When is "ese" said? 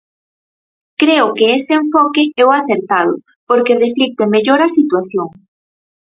1.57-1.71